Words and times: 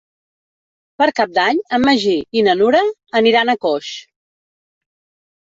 Per 1.01 1.07
Cap 1.19 1.35
d'Any 1.35 1.59
en 1.79 1.85
Magí 1.89 2.15
i 2.41 2.43
na 2.49 2.57
Nura 2.63 2.81
aniran 3.21 3.53
a 3.53 3.59
Coix. 3.67 3.93